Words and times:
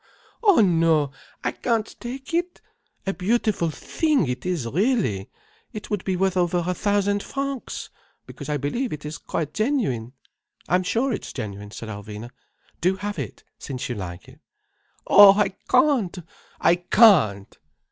Oh 0.41 0.61
no! 0.61 1.11
I 1.43 1.51
can't 1.51 1.95
take 1.99 2.33
it. 2.33 2.59
A 3.05 3.13
beautiful 3.13 3.69
thing 3.69 4.27
it 4.27 4.47
is, 4.47 4.65
really. 4.67 5.29
It 5.73 5.91
would 5.91 6.03
be 6.03 6.15
worth 6.15 6.35
over 6.35 6.63
a 6.65 6.73
thousand 6.73 7.21
francs, 7.21 7.91
because 8.25 8.49
I 8.49 8.57
believe 8.57 8.91
it 8.93 9.05
is 9.05 9.19
quite 9.19 9.53
genuine." 9.53 10.13
"I'm 10.67 10.81
sure 10.81 11.13
it's 11.13 11.31
genuine," 11.31 11.69
said 11.69 11.89
Alvina. 11.89 12.31
"Do 12.79 12.95
have 12.95 13.19
it 13.19 13.43
since 13.59 13.89
you 13.89 13.93
like 13.93 14.27
it." 14.27 14.39
"Oh, 15.05 15.33
I 15.35 15.49
can't! 15.49 16.17
I 16.59 16.77
can't! 16.77 17.55